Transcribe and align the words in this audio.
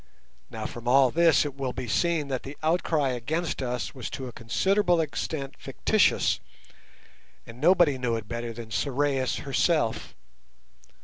Now, 0.49 0.65
from 0.65 0.87
all 0.87 1.11
this 1.11 1.45
it 1.45 1.53
will 1.55 1.73
be 1.73 1.87
seen 1.87 2.27
that 2.29 2.41
the 2.41 2.57
outcry 2.63 3.09
against 3.09 3.61
us 3.61 3.93
was 3.93 4.09
to 4.09 4.27
a 4.27 4.31
considerable 4.31 4.99
extent 4.99 5.53
fictitious, 5.59 6.39
and 7.45 7.61
nobody 7.61 7.99
knew 7.99 8.15
it 8.15 8.27
better 8.27 8.51
than 8.51 8.71
Sorais 8.71 9.35
herself. 9.41 10.15